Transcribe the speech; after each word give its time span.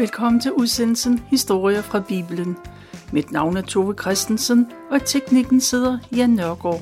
Velkommen 0.00 0.40
til 0.40 0.52
udsendelsen 0.52 1.18
Historier 1.18 1.82
fra 1.82 2.00
Bibelen. 2.00 2.56
Mit 3.12 3.32
navn 3.32 3.56
er 3.56 3.62
Tove 3.62 3.94
Christensen, 4.00 4.66
og 4.90 5.04
teknikken 5.04 5.60
sidder 5.60 5.98
Jan 6.16 6.30
Nørgaard. 6.30 6.80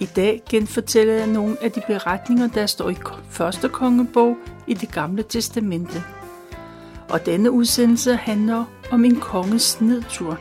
I 0.00 0.04
dag 0.04 0.42
genfortæller 0.50 1.14
jeg 1.14 1.26
nogle 1.26 1.56
af 1.62 1.72
de 1.72 1.82
beretninger, 1.86 2.46
der 2.46 2.66
står 2.66 2.90
i 2.90 2.96
første 3.30 3.68
kongebog 3.68 4.36
i 4.66 4.74
det 4.74 4.92
gamle 4.92 5.22
testamente. 5.22 6.02
Og 7.10 7.26
denne 7.26 7.50
udsendelse 7.50 8.16
handler 8.16 8.64
om 8.90 9.04
en 9.04 9.16
konges 9.16 9.80
nedtur. 9.80 10.38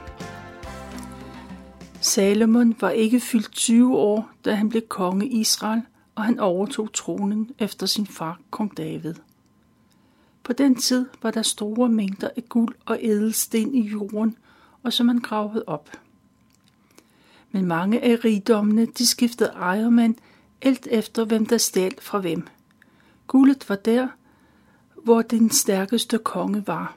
Salomon 1.99 2.75
var 2.79 2.89
ikke 2.89 3.19
fyldt 3.19 3.51
20 3.51 3.97
år, 3.97 4.29
da 4.45 4.53
han 4.53 4.69
blev 4.69 4.81
konge 4.87 5.27
i 5.27 5.39
Israel, 5.39 5.81
og 6.15 6.23
han 6.23 6.39
overtog 6.39 6.93
tronen 6.93 7.49
efter 7.59 7.85
sin 7.85 8.07
far, 8.07 8.39
kong 8.51 8.77
David. 8.77 9.13
På 10.43 10.53
den 10.53 10.75
tid 10.75 11.05
var 11.21 11.31
der 11.31 11.41
store 11.41 11.89
mængder 11.89 12.29
af 12.37 12.49
guld 12.49 12.75
og 12.85 12.99
ædelsten 13.01 13.75
i 13.75 13.87
jorden, 13.87 14.37
og 14.83 14.93
som 14.93 15.05
man 15.05 15.19
gravede 15.19 15.63
op. 15.67 15.89
Men 17.51 17.65
mange 17.65 18.03
af 18.03 18.25
rigdommene, 18.25 18.85
de 18.85 19.07
skiftede 19.07 19.49
ejermand, 19.49 20.15
alt 20.61 20.87
efter 20.91 21.25
hvem 21.25 21.45
der 21.45 21.57
stjal 21.57 21.93
fra 22.01 22.19
hvem. 22.19 22.47
Guldet 23.27 23.69
var 23.69 23.75
der, 23.75 24.07
hvor 25.03 25.21
den 25.21 25.49
stærkeste 25.49 26.17
konge 26.17 26.67
var. 26.67 26.95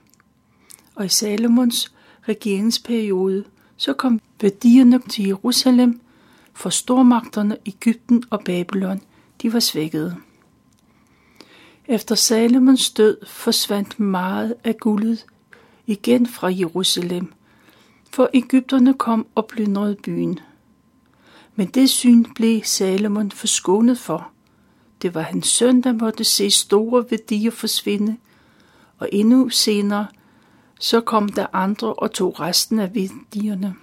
Og 0.94 1.04
i 1.04 1.08
Salomons 1.08 1.94
regeringsperiode, 2.28 3.44
så 3.76 3.92
kom 3.92 4.20
værdierne 4.40 5.00
til 5.10 5.26
Jerusalem, 5.26 6.00
for 6.52 6.70
stormagterne 6.70 7.56
Ægypten 7.66 8.24
og 8.30 8.44
Babylon, 8.44 9.00
de 9.42 9.52
var 9.52 9.60
svækkede. 9.60 10.16
Efter 11.88 12.14
Salomons 12.14 12.90
død 12.90 13.26
forsvandt 13.26 14.00
meget 14.00 14.54
af 14.64 14.76
guldet 14.76 15.26
igen 15.86 16.26
fra 16.26 16.48
Jerusalem, 16.48 17.32
for 18.10 18.30
Ægypterne 18.34 18.94
kom 18.94 19.26
og 19.34 19.46
plyndrede 19.46 19.96
byen. 20.04 20.40
Men 21.54 21.66
det 21.66 21.90
syn 21.90 22.24
blev 22.34 22.62
Salomon 22.62 23.30
forskånet 23.30 23.98
for. 23.98 24.30
Det 25.02 25.14
var 25.14 25.20
hans 25.20 25.46
søn, 25.46 25.80
der 25.80 25.92
måtte 25.92 26.24
se 26.24 26.50
store 26.50 27.04
værdier 27.10 27.50
forsvinde, 27.50 28.16
og 28.98 29.08
endnu 29.12 29.48
senere 29.48 30.06
så 30.80 31.00
kom 31.00 31.28
der 31.28 31.46
andre 31.52 31.94
og 31.94 32.12
tog 32.12 32.40
resten 32.40 32.78
af 32.78 32.94
værdierne. 32.94 33.74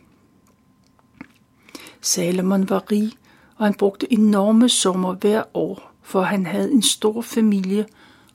Salomon 2.01 2.69
var 2.69 2.91
rig, 2.91 3.13
og 3.57 3.65
han 3.65 3.73
brugte 3.73 4.13
enorme 4.13 4.69
summer 4.69 5.13
hver 5.13 5.43
år, 5.53 5.90
for 6.01 6.21
han 6.21 6.45
havde 6.45 6.71
en 6.71 6.81
stor 6.81 7.21
familie 7.21 7.85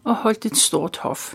og 0.04 0.14
holdt 0.14 0.46
et 0.46 0.56
stort 0.56 0.96
hof. 0.96 1.34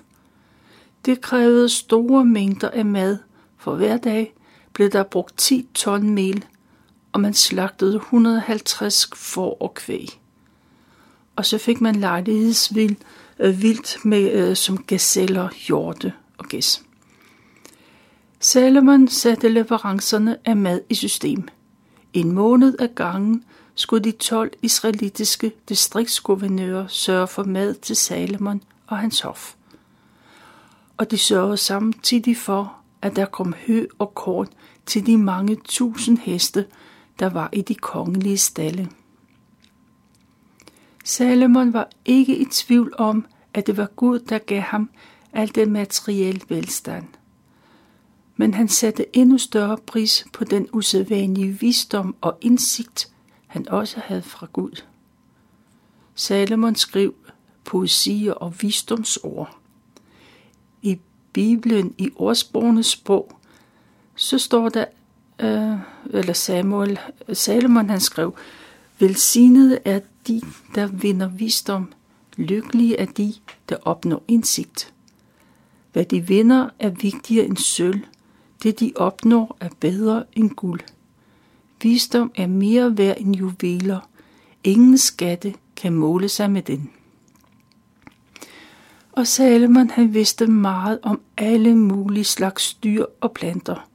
Det 1.05 1.21
krævede 1.21 1.69
store 1.69 2.25
mængder 2.25 2.69
af 2.69 2.85
mad, 2.85 3.17
for 3.57 3.75
hver 3.75 3.97
dag 3.97 4.33
blev 4.73 4.89
der 4.89 5.03
brugt 5.03 5.37
10 5.37 5.67
ton 5.73 6.09
mel, 6.09 6.45
og 7.11 7.21
man 7.21 7.33
slagtede 7.33 7.95
150 7.95 9.09
får 9.15 9.57
og 9.61 9.73
kvæg. 9.73 10.19
Og 11.35 11.45
så 11.45 11.57
fik 11.57 11.81
man 11.81 11.95
lejlighedsvild 11.95 12.95
øh, 13.39 13.61
vildt 13.61 14.05
med, 14.05 14.31
øh, 14.31 14.55
som 14.55 14.77
gazeller, 14.77 15.49
hjorte 15.67 16.13
og 16.37 16.45
gæs. 16.45 16.83
Salomon 18.39 19.07
satte 19.07 19.49
leverancerne 19.49 20.37
af 20.45 20.57
mad 20.57 20.81
i 20.89 20.95
system. 20.95 21.47
En 22.13 22.31
måned 22.31 22.75
af 22.79 22.95
gangen 22.95 23.43
skulle 23.75 24.03
de 24.03 24.11
12 24.11 24.51
israelitiske 24.61 25.51
distriktsguvernører 25.69 26.87
sørge 26.87 27.27
for 27.27 27.43
mad 27.43 27.73
til 27.73 27.95
Salomon 27.95 28.63
og 28.87 28.97
hans 28.97 29.21
hof. 29.21 29.55
Og 30.97 31.11
de 31.11 31.17
sørgede 31.17 31.57
samtidig 31.57 32.37
for, 32.37 32.75
at 33.01 33.15
der 33.15 33.25
kom 33.25 33.53
hø 33.67 33.85
og 33.99 34.15
korn 34.15 34.47
til 34.85 35.05
de 35.05 35.17
mange 35.17 35.57
tusind 35.65 36.17
heste, 36.17 36.65
der 37.19 37.29
var 37.29 37.49
i 37.53 37.61
de 37.61 37.75
kongelige 37.75 38.37
stalle. 38.37 38.89
Salomon 41.03 41.73
var 41.73 41.89
ikke 42.05 42.37
i 42.37 42.45
tvivl 42.45 42.93
om, 42.97 43.25
at 43.53 43.67
det 43.67 43.77
var 43.77 43.87
Gud, 43.95 44.19
der 44.19 44.37
gav 44.37 44.61
ham 44.61 44.89
al 45.33 45.55
den 45.55 45.71
materielle 45.71 46.41
velstand. 46.49 47.05
Men 48.35 48.53
han 48.53 48.67
satte 48.67 49.17
endnu 49.17 49.37
større 49.37 49.77
pris 49.77 50.25
på 50.33 50.43
den 50.43 50.67
usædvanlige 50.73 51.59
visdom 51.59 52.15
og 52.21 52.37
indsigt, 52.41 53.10
han 53.51 53.69
også 53.69 53.99
havde 54.03 54.21
fra 54.21 54.47
Gud. 54.53 54.83
Salomon 56.15 56.75
skrev 56.75 57.13
poesier 57.63 58.33
og 58.33 58.61
visdomsord. 58.61 59.57
I 60.81 60.99
Bibelen, 61.33 61.95
i 61.97 62.09
ordsprogenes 62.15 62.85
sprog, 62.85 63.31
så 64.15 64.37
står 64.37 64.69
der, 64.69 64.85
øh, 65.39 65.77
eller 66.19 66.33
Samuel, 66.33 66.99
Salomon 67.33 67.89
han 67.89 67.99
skrev, 67.99 68.35
Velsignede 68.99 69.79
er 69.85 69.99
de, 70.27 70.41
der 70.75 70.87
vinder 70.87 71.27
visdom. 71.27 71.93
Lykkelige 72.37 72.97
er 72.97 73.05
de, 73.05 73.33
der 73.69 73.75
opnår 73.81 74.23
indsigt. 74.27 74.93
Hvad 75.93 76.05
de 76.05 76.27
vinder 76.27 76.69
er 76.79 76.89
vigtigere 76.89 77.45
end 77.45 77.57
sølv. 77.57 77.99
Det 78.63 78.79
de 78.79 78.93
opnår 78.95 79.57
er 79.59 79.69
bedre 79.79 80.23
end 80.33 80.49
guld. 80.49 80.81
Visdom 81.83 82.31
er 82.35 82.47
mere 82.47 82.97
værd 82.97 83.17
end 83.19 83.35
juveler. 83.35 83.99
Ingen 84.63 84.97
skatte 84.97 85.53
kan 85.75 85.93
måle 85.93 86.29
sig 86.29 86.51
med 86.51 86.61
den. 86.61 86.91
Og 89.11 89.27
Salomon 89.27 89.89
han 89.89 90.13
vidste 90.13 90.47
meget 90.47 90.99
om 91.03 91.21
alle 91.37 91.75
mulige 91.75 92.23
slags 92.23 92.73
dyr 92.73 93.05
og 93.21 93.31
planter. 93.31 93.87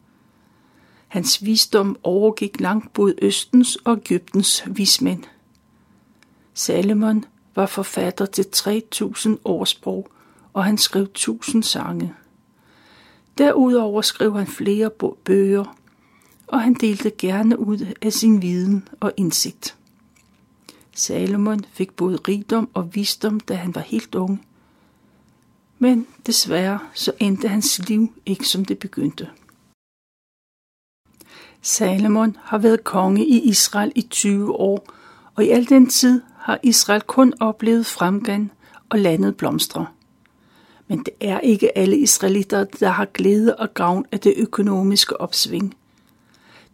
Hans 1.08 1.44
visdom 1.44 1.96
overgik 2.02 2.60
langt 2.60 2.92
både 2.92 3.14
Østens 3.22 3.76
og 3.76 3.96
Ægyptens 3.96 4.62
vismænd. 4.66 5.22
Salomon 6.54 7.24
var 7.54 7.66
forfatter 7.66 8.26
til 8.26 8.46
3000 8.52 9.38
årsprog, 9.44 10.08
og 10.52 10.64
han 10.64 10.78
skrev 10.78 11.02
1000 11.02 11.62
sange. 11.62 12.14
Derudover 13.38 14.02
skrev 14.02 14.36
han 14.36 14.46
flere 14.46 14.90
bøger, 15.24 15.75
og 16.46 16.60
han 16.62 16.74
delte 16.74 17.12
gerne 17.18 17.58
ud 17.58 17.94
af 18.02 18.12
sin 18.12 18.42
viden 18.42 18.88
og 19.00 19.12
indsigt. 19.16 19.76
Salomon 20.94 21.64
fik 21.72 21.92
både 21.92 22.16
rigdom 22.16 22.68
og 22.74 22.94
visdom, 22.94 23.40
da 23.40 23.54
han 23.54 23.74
var 23.74 23.80
helt 23.80 24.14
ung. 24.14 24.46
Men 25.78 26.06
desværre 26.26 26.78
så 26.94 27.12
endte 27.20 27.48
hans 27.48 27.88
liv 27.88 28.12
ikke 28.26 28.48
som 28.48 28.64
det 28.64 28.78
begyndte. 28.78 29.28
Salomon 31.62 32.36
har 32.42 32.58
været 32.58 32.84
konge 32.84 33.26
i 33.26 33.40
Israel 33.40 33.92
i 33.94 34.02
20 34.02 34.52
år, 34.52 34.92
og 35.34 35.44
i 35.44 35.48
al 35.48 35.68
den 35.68 35.86
tid 35.86 36.22
har 36.38 36.58
Israel 36.62 37.02
kun 37.02 37.34
oplevet 37.40 37.86
fremgang 37.86 38.52
og 38.88 38.98
landet 38.98 39.36
blomstre. 39.36 39.86
Men 40.88 40.98
det 40.98 41.14
er 41.20 41.40
ikke 41.40 41.78
alle 41.78 41.98
israelitter, 41.98 42.64
der 42.64 42.88
har 42.88 43.04
glæde 43.04 43.56
og 43.56 43.74
gavn 43.74 44.04
af 44.12 44.20
det 44.20 44.34
økonomiske 44.36 45.20
opsving. 45.20 45.74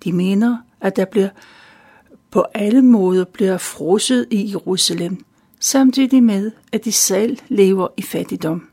De 0.05 0.13
mener, 0.13 0.59
at 0.81 0.97
der 0.97 1.05
bliver 1.05 1.29
på 2.31 2.45
alle 2.55 2.83
måder 2.83 3.25
bliver 3.25 3.59
frosset 3.59 4.27
i 4.31 4.51
Jerusalem, 4.51 5.25
samtidig 5.61 6.23
med, 6.23 6.51
at 6.73 6.85
de 6.85 6.93
selv 6.93 7.39
lever 7.49 7.89
i 7.97 8.03
fattigdom. 8.03 8.69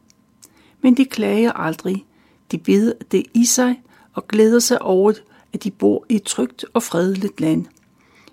Men 0.81 0.97
de 0.97 1.05
klager 1.05 1.51
aldrig. 1.51 2.05
De 2.51 2.57
bider 2.57 2.93
det 3.11 3.25
i 3.33 3.45
sig 3.45 3.81
og 4.13 4.27
glæder 4.27 4.59
sig 4.59 4.81
over, 4.81 5.13
at 5.53 5.63
de 5.63 5.71
bor 5.71 6.05
i 6.09 6.15
et 6.15 6.23
trygt 6.23 6.65
og 6.73 6.83
fredeligt 6.83 7.39
land. 7.41 7.65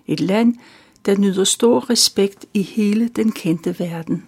Et 0.07 0.19
land, 0.19 0.55
der 1.05 1.17
nyder 1.17 1.43
stor 1.43 1.89
respekt 1.89 2.45
i 2.53 2.61
hele 2.61 3.07
den 3.07 3.31
kendte 3.31 3.79
verden. 3.79 4.25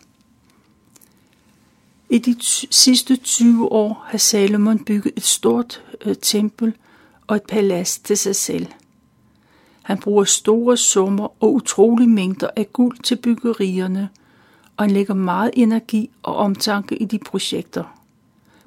I 2.09 2.17
de 2.17 2.35
sidste 2.71 3.15
20 3.15 3.71
år 3.71 4.05
har 4.07 4.17
Salomon 4.17 4.85
bygget 4.85 5.13
et 5.15 5.23
stort 5.23 5.83
øh, 6.05 6.15
tempel 6.21 6.73
og 7.29 7.35
et 7.35 7.43
palads 7.43 7.99
til 7.99 8.17
sig 8.17 8.35
selv. 8.35 8.67
Han 9.83 9.97
bruger 9.97 10.23
store 10.23 10.77
summer 10.77 11.43
og 11.43 11.53
utrolige 11.53 12.09
mængder 12.09 12.49
af 12.55 12.73
guld 12.73 12.97
til 13.03 13.15
byggerierne, 13.15 14.09
og 14.77 14.83
han 14.83 14.91
lægger 14.91 15.13
meget 15.13 15.51
energi 15.53 16.09
og 16.23 16.35
omtanke 16.35 16.97
i 16.97 17.05
de 17.05 17.19
projekter. 17.19 17.99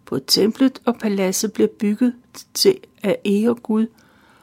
Både 0.05 0.23
templet 0.27 0.83
og 0.85 0.99
paladset 0.99 1.53
bliver 1.53 1.69
bygget 1.79 2.15
til 2.55 2.79
at 3.03 3.17
ære 3.25 3.55
Gud, 3.55 3.87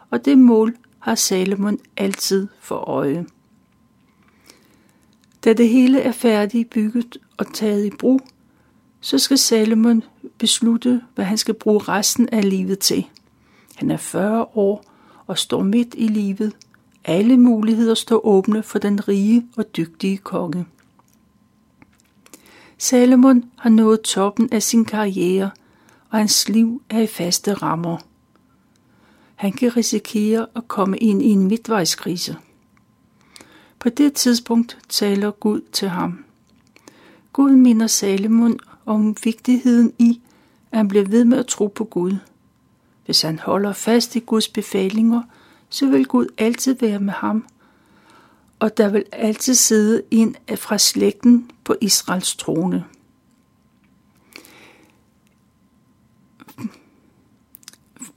og 0.10 0.26
det 0.26 0.38
mål 0.38 0.76
har 1.00 1.16
Salomon 1.16 1.80
altid 1.98 2.48
for 2.60 2.76
øje. 2.76 3.26
Da 5.44 5.54
det 5.54 5.70
hele 5.70 6.02
er 6.02 6.12
færdigt 6.12 6.70
bygget 6.70 7.18
og 7.38 7.54
taget 7.54 7.86
i 7.86 7.92
brug, 8.00 8.22
så 9.02 9.18
skal 9.18 9.38
Salomon 9.38 10.04
beslutte, 10.38 11.02
hvad 11.16 11.26
han 11.26 11.38
skal 11.38 11.54
bruge 11.54 11.80
resten 11.80 12.30
af 12.30 12.50
livet 12.50 12.80
til. 12.80 13.06
Han 13.80 13.92
er 13.92 13.98
40 13.98 14.46
år 14.56 14.84
og 15.28 15.38
står 15.38 15.64
midt 15.64 15.96
i 15.98 16.08
livet. 16.08 16.56
Alle 17.06 17.38
muligheder 17.38 17.94
står 17.94 18.26
åbne 18.26 18.64
for 18.64 18.80
den 18.80 19.08
rige 19.08 19.46
og 19.58 19.76
dygtige 19.78 20.18
konge. 20.18 20.66
Salomon 22.78 23.46
har 23.58 23.70
nået 23.70 24.02
toppen 24.02 24.50
af 24.52 24.64
sin 24.64 24.86
karriere, 24.86 25.52
og 26.10 26.18
hans 26.18 26.50
liv 26.50 26.82
er 26.90 27.00
i 27.00 27.08
faste 27.08 27.54
rammer. 27.54 27.98
Han 29.36 29.52
kan 29.52 29.78
risikere 29.78 30.48
at 30.56 30.68
komme 30.68 30.98
ind 30.98 31.22
i 31.22 31.30
en 31.30 31.48
midtvejskrise. 31.48 32.38
På 33.80 33.90
det 33.90 34.14
tidspunkt 34.14 34.78
taler 34.90 35.32
Gud 35.32 35.62
til 35.72 35.90
ham. 35.90 36.26
Gud 37.34 37.52
minder 37.52 37.88
Salomon 37.88 38.60
om 38.86 39.16
vigtigheden 39.24 39.94
i, 40.00 40.22
at 40.72 40.78
han 40.78 40.88
bliver 40.88 41.06
ved 41.06 41.26
med 41.26 41.38
at 41.38 41.48
tro 41.48 41.68
på 41.68 41.84
Gud. 41.84 42.16
Hvis 43.10 43.22
han 43.22 43.40
holder 43.40 43.74
fast 43.74 44.16
i 44.16 44.20
Guds 44.20 44.48
befalinger, 44.48 45.22
så 45.70 45.90
vil 45.90 46.06
Gud 46.06 46.28
altid 46.38 46.76
være 46.80 47.00
med 47.00 47.14
ham, 47.14 47.46
og 48.60 48.78
der 48.78 48.90
vil 48.90 49.04
altid 49.12 49.54
sidde 49.54 50.04
en 50.12 50.36
fra 50.56 50.78
slægten 50.78 51.52
på 51.64 51.76
Israels 51.82 52.36
trone. 52.36 52.86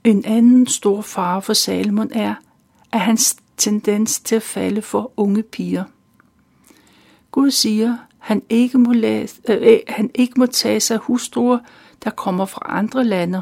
En 0.03 0.25
anden 0.25 0.67
stor 0.67 1.01
fare 1.01 1.41
for 1.41 1.53
Salomon 1.53 2.11
er, 2.11 2.35
at 2.91 2.99
hans 2.99 3.37
tendens 3.57 4.19
til 4.19 4.35
at 4.35 4.43
falde 4.43 4.81
for 4.81 5.11
unge 5.17 5.43
piger. 5.43 5.83
Gud 7.31 7.51
siger, 7.51 7.97
han 8.17 8.41
ikke 8.49 8.77
må, 8.77 8.93
lade, 8.93 9.27
øh, 9.49 9.57
øh 9.61 9.79
han 9.87 10.11
ikke 10.15 10.33
må 10.37 10.45
tage 10.45 10.79
sig 10.79 10.97
hustruer, 10.97 11.59
der 12.03 12.09
kommer 12.09 12.45
fra 12.45 12.65
andre 12.65 13.03
lande. 13.03 13.41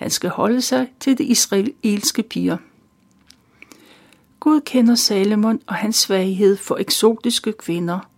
Han 0.00 0.10
skal 0.10 0.30
holde 0.30 0.60
sig 0.60 0.92
til 1.00 1.18
de 1.18 1.24
israelske 1.24 2.22
piger. 2.22 2.56
Gud 4.40 4.60
kender 4.60 4.94
Salomon 4.94 5.60
og 5.66 5.74
hans 5.74 5.96
svaghed 5.96 6.56
for 6.56 6.76
eksotiske 6.76 7.52
kvinder. 7.52 8.10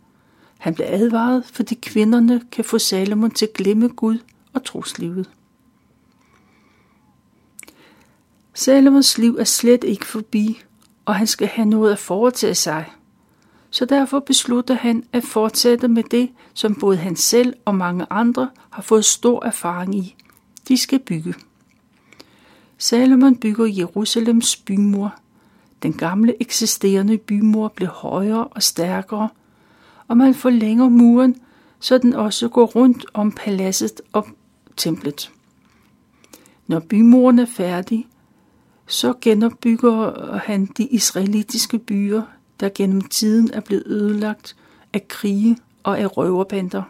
Han 0.58 0.75
blev 0.75 0.87
advaret, 0.88 1.44
fordi 1.52 1.75
kvinderne 1.75 2.43
kan 2.52 2.64
få 2.64 2.79
Salomon 2.79 3.31
til 3.31 3.46
at 3.46 3.52
glemme 3.52 3.88
Gud 3.88 4.19
og 4.52 4.64
troslivet. 4.64 5.31
Salomons 8.55 9.19
liv 9.19 9.37
er 9.37 9.44
slet 9.44 9.84
ikke 9.84 10.06
forbi, 10.06 10.62
og 11.05 11.14
han 11.14 11.26
skal 11.26 11.46
have 11.46 11.69
noget 11.69 11.93
at 11.93 11.99
foretage 11.99 12.55
sig. 12.55 12.93
Så 13.70 13.84
derfor 13.84 14.20
beslutter 14.20 14.75
han 14.75 15.05
at 15.12 15.25
fortsætte 15.25 15.88
med 15.88 16.02
det, 16.02 16.31
som 16.55 16.75
både 16.75 16.96
han 16.96 17.17
selv 17.17 17.55
og 17.64 17.75
mange 17.75 18.06
andre 18.11 18.50
har 18.70 18.82
fået 18.82 19.05
stor 19.05 19.44
erfaring 19.44 19.94
i. 19.94 20.17
De 20.69 20.76
skal 20.76 20.99
bygge. 20.99 21.34
Salomon 22.82 23.37
bygger 23.37 23.67
Jerusalems 23.67 24.56
bymur. 24.56 25.14
Den 25.82 25.93
gamle 25.93 26.34
eksisterende 26.40 27.19
bymur 27.19 27.69
blev 27.69 27.88
højere 27.88 28.44
og 28.44 28.62
stærkere, 28.62 29.29
og 30.08 30.17
man 30.17 30.34
forlænger 30.34 30.88
muren, 30.88 31.37
så 31.81 31.99
den 31.99 32.14
også 32.14 32.49
går 32.49 32.67
rundt 32.67 33.06
om 33.14 33.32
paladset 33.32 34.00
og 34.12 34.26
templet. 34.76 35.31
Når 36.67 36.81
bymuren 36.81 37.38
er 37.38 37.46
færdig, 37.46 38.06
så 38.87 39.14
genopbygger 39.20 40.37
han 40.38 40.67
de 40.67 40.87
israelitiske 40.87 41.79
byer, 41.79 42.23
der 42.61 42.69
gennem 42.75 43.00
tiden 43.00 43.50
er 43.52 43.61
blevet 43.61 43.87
ødelagt 43.87 44.56
af 44.93 45.08
krige 45.08 45.58
og 45.82 45.99
af 45.99 46.17
røverbander. 46.17 46.82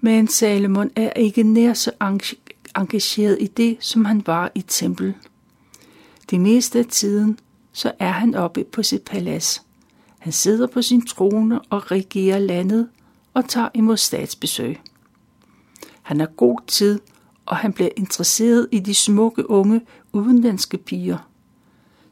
Men 0.00 0.28
Salomon 0.28 0.90
er 0.96 1.12
ikke 1.12 1.42
nær 1.42 1.72
så 1.72 1.90
engageret 2.80 3.36
i 3.40 3.46
det, 3.46 3.76
som 3.80 4.04
han 4.04 4.22
var 4.26 4.50
i 4.54 4.60
tempel. 4.60 5.14
Det 6.30 6.40
meste 6.40 6.78
af 6.78 6.86
tiden, 6.86 7.38
så 7.72 7.92
er 7.98 8.10
han 8.10 8.34
oppe 8.34 8.64
på 8.64 8.82
sit 8.82 9.02
palads. 9.02 9.62
Han 10.18 10.32
sidder 10.32 10.66
på 10.66 10.82
sin 10.82 11.06
trone 11.06 11.60
og 11.60 11.90
regerer 11.90 12.38
landet 12.38 12.88
og 13.34 13.48
tager 13.48 13.68
imod 13.74 13.96
statsbesøg. 13.96 14.80
Han 16.02 16.20
har 16.20 16.26
god 16.26 16.58
tid 16.66 17.00
og 17.48 17.56
han 17.56 17.72
bliver 17.72 17.90
interesseret 17.96 18.68
i 18.72 18.78
de 18.78 18.94
smukke 18.94 19.50
unge 19.50 19.80
udenlandske 20.12 20.78
piger. 20.78 21.18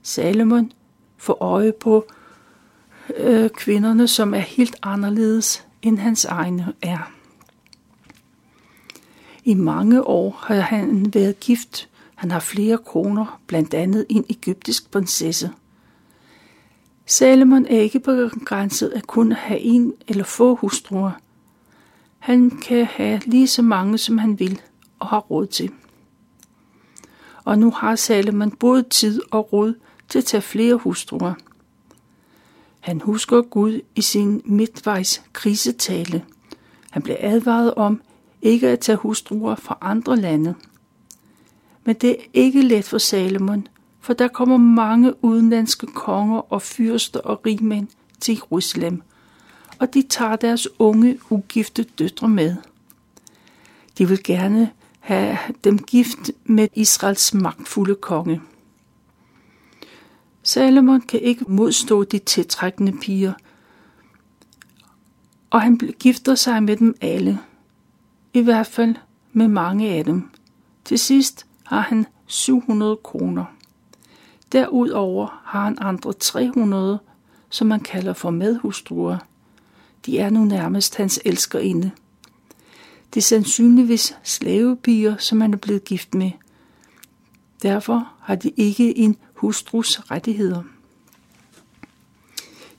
Salomon 0.02 0.72
får 1.16 1.42
øje 1.42 1.72
på 1.72 2.06
øh, 3.16 3.50
kvinderne, 3.50 4.08
som 4.08 4.34
er 4.34 4.38
helt 4.38 4.76
anderledes 4.82 5.66
end 5.82 5.98
hans 5.98 6.24
egne 6.24 6.72
er. 6.82 7.12
I 9.46 9.54
mange 9.54 10.02
år 10.02 10.38
har 10.46 10.60
han 10.60 11.14
været 11.14 11.40
gift. 11.40 11.88
Han 12.14 12.30
har 12.30 12.40
flere 12.40 12.78
koner, 12.78 13.40
blandt 13.46 13.74
andet 13.74 14.06
en 14.08 14.24
egyptisk 14.28 14.90
prinsesse. 14.90 15.50
Salomon 17.06 17.66
er 17.66 17.80
ikke 17.80 18.00
begrænset 18.00 18.88
at 18.90 19.06
kun 19.06 19.32
have 19.32 19.60
en 19.60 19.92
eller 20.08 20.24
få 20.24 20.54
hustruer. 20.54 21.10
Han 22.18 22.50
kan 22.50 22.86
have 22.86 23.20
lige 23.26 23.46
så 23.46 23.62
mange, 23.62 23.98
som 23.98 24.18
han 24.18 24.38
vil– 24.38 24.60
og 24.98 25.06
har 25.06 25.18
råd 25.18 25.46
til. 25.46 25.70
Og 27.44 27.58
nu 27.58 27.70
har 27.70 27.96
Salomon 27.96 28.50
både 28.50 28.82
tid 28.82 29.20
og 29.30 29.52
råd 29.52 29.74
til 30.08 30.18
at 30.18 30.24
tage 30.24 30.42
flere 30.42 30.74
hustruer. 30.74 31.34
Han 32.80 33.00
husker 33.00 33.42
Gud 33.42 33.80
i 33.94 34.00
sin 34.00 34.42
midtvejs 34.44 35.22
krisetale. 35.32 36.24
Han 36.90 37.02
blev 37.02 37.16
advaret 37.20 37.74
om 37.74 38.00
ikke 38.46 38.68
at 38.68 38.80
tage 38.80 38.96
hustruer 38.96 39.54
fra 39.54 39.78
andre 39.80 40.16
lande. 40.16 40.54
Men 41.84 41.96
det 41.96 42.10
er 42.10 42.24
ikke 42.32 42.62
let 42.62 42.84
for 42.84 42.98
Salomon, 42.98 43.68
for 44.00 44.12
der 44.12 44.28
kommer 44.28 44.56
mange 44.56 45.24
udenlandske 45.24 45.86
konger 45.86 46.52
og 46.52 46.62
fyrster 46.62 47.20
og 47.20 47.46
rigmænd 47.46 47.88
til 48.20 48.34
Jerusalem, 48.34 49.02
og 49.78 49.94
de 49.94 50.02
tager 50.02 50.36
deres 50.36 50.68
unge, 50.78 51.18
ugifte 51.30 51.82
døtre 51.82 52.28
med. 52.28 52.56
De 53.98 54.08
vil 54.08 54.22
gerne 54.22 54.70
have 55.00 55.38
dem 55.64 55.78
gift 55.78 56.30
med 56.44 56.68
Israels 56.74 57.34
magtfulde 57.34 57.94
konge. 57.94 58.40
Salomon 60.42 61.00
kan 61.00 61.20
ikke 61.20 61.44
modstå 61.48 62.04
de 62.04 62.18
tiltrækkende 62.18 62.92
piger, 62.92 63.32
og 65.50 65.62
han 65.62 65.76
gifter 65.98 66.34
sig 66.34 66.62
med 66.62 66.76
dem 66.76 66.94
alle. 67.00 67.38
I 68.36 68.40
hvert 68.40 68.66
fald 68.66 68.94
med 69.32 69.48
mange 69.48 69.90
af 69.90 70.04
dem. 70.04 70.30
Til 70.84 70.98
sidst 70.98 71.46
har 71.64 71.80
han 71.80 72.06
700 72.26 72.96
kroner. 72.96 73.44
Derudover 74.52 75.42
har 75.44 75.64
han 75.64 75.78
andre 75.80 76.12
300, 76.12 76.98
som 77.50 77.66
man 77.66 77.80
kalder 77.80 78.12
for 78.12 78.30
medhustruer. 78.30 79.18
De 80.06 80.18
er 80.18 80.30
nu 80.30 80.44
nærmest 80.44 80.96
hans 80.96 81.20
elskerinde. 81.24 81.90
Det 83.14 83.20
er 83.20 83.22
sandsynligvis 83.22 84.16
slavepiger, 84.22 85.16
som 85.16 85.40
han 85.40 85.52
er 85.52 85.58
blevet 85.58 85.84
gift 85.84 86.14
med. 86.14 86.30
Derfor 87.62 88.08
har 88.20 88.34
de 88.34 88.50
ikke 88.56 88.98
en 88.98 89.16
hustrus 89.34 89.98
rettigheder. 89.98 90.62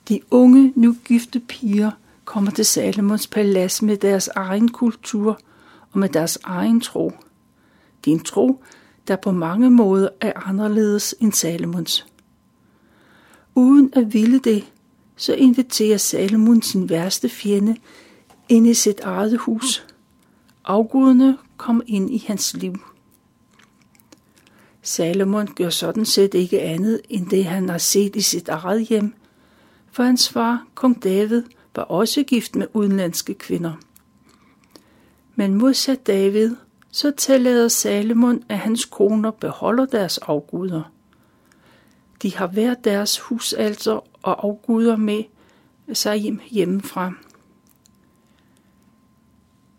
De 0.08 0.20
unge, 0.30 0.72
nu 0.76 0.96
gifte 1.04 1.40
piger 1.40 1.90
kommer 2.24 2.50
til 2.50 2.64
Salomons 2.64 3.26
palads 3.26 3.82
med 3.82 3.96
deres 3.96 4.28
egen 4.28 4.68
kultur 4.68 5.40
og 5.92 5.98
med 5.98 6.08
deres 6.08 6.38
egen 6.44 6.80
tro. 6.80 7.12
Det 8.04 8.10
er 8.10 8.14
en 8.14 8.24
tro, 8.24 8.62
der 9.08 9.16
på 9.16 9.32
mange 9.32 9.70
måder 9.70 10.08
er 10.20 10.32
anderledes 10.48 11.14
end 11.20 11.32
Salomons. 11.32 12.06
Uden 13.54 13.90
at 13.92 14.12
ville 14.12 14.38
det, 14.38 14.64
så 15.16 15.34
inviterer 15.34 15.96
Salomon 15.96 16.62
sin 16.62 16.88
værste 16.88 17.28
fjende 17.28 17.76
ind 18.48 18.66
i 18.66 18.74
sit 18.74 19.00
eget 19.00 19.38
hus– 19.38 19.84
afguderne 20.68 21.38
kom 21.56 21.82
ind 21.86 22.10
i 22.10 22.24
hans 22.26 22.54
liv. 22.54 22.74
Salomon 24.82 25.54
gør 25.54 25.70
sådan 25.70 26.04
set 26.04 26.34
ikke 26.34 26.60
andet 26.60 27.00
end 27.08 27.26
det, 27.26 27.44
han 27.44 27.68
har 27.68 27.78
set 27.78 28.16
i 28.16 28.20
sit 28.20 28.48
eget 28.48 28.86
hjem, 28.86 29.14
for 29.92 30.02
hans 30.02 30.28
far, 30.28 30.66
kong 30.74 31.04
David, 31.04 31.42
var 31.76 31.82
også 31.82 32.22
gift 32.22 32.56
med 32.56 32.66
udenlandske 32.72 33.34
kvinder. 33.34 33.72
Men 35.38 35.54
modsat 35.54 36.06
David, 36.06 36.56
så 36.90 37.10
tillader 37.10 37.68
Salomon, 37.68 38.42
at 38.48 38.58
hans 38.58 38.84
koner 38.84 39.30
beholder 39.30 39.86
deres 39.86 40.18
afguder. 40.18 40.92
De 42.22 42.36
har 42.36 42.46
hver 42.46 42.74
deres 42.74 43.18
husalter 43.18 43.92
og 44.22 44.44
afguder 44.44 44.96
med 44.96 45.24
sig 45.92 46.38
hjemmefra. 46.50 47.12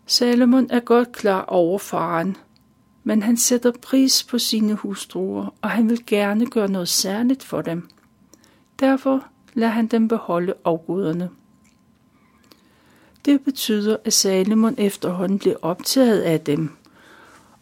Salomon 0.06 0.70
er 0.70 0.80
godt 0.80 1.12
klar 1.12 1.44
over 1.44 1.78
faren, 1.78 2.36
men 3.04 3.22
han 3.22 3.36
sætter 3.36 3.72
pris 3.82 4.24
på 4.24 4.38
sine 4.38 4.74
hustruer, 4.74 5.54
og 5.62 5.70
han 5.70 5.90
vil 5.90 6.06
gerne 6.06 6.46
gøre 6.46 6.68
noget 6.68 6.88
særligt 6.88 7.44
for 7.44 7.62
dem. 7.62 7.88
Derfor 8.80 9.24
lader 9.54 9.72
han 9.72 9.86
dem 9.86 10.08
beholde 10.08 10.54
afguderne. 10.64 11.30
Det 13.24 13.40
betyder, 13.40 13.96
at 14.04 14.12
Salomon 14.12 14.74
efterhånden 14.78 15.38
blev 15.38 15.56
optaget 15.62 16.20
af 16.20 16.40
dem, 16.40 16.70